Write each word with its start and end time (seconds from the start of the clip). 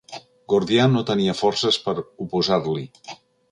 Gordià 0.53 0.87
no 0.93 1.03
tenia 1.09 1.35
forces 1.43 1.79
per 1.85 1.95
oposar-li. 2.27 2.89